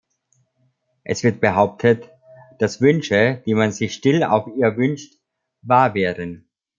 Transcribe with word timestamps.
Es 1.03 1.21
wird 1.23 1.39
behauptet, 1.41 2.09
dass 2.57 2.81
Wünsche, 2.81 3.43
die 3.45 3.53
man 3.53 3.71
sich 3.71 3.93
still 3.93 4.23
auf 4.23 4.47
ihr 4.57 4.75
wünscht, 4.75 5.13
wahr 5.61 5.93
werden. 5.93 6.49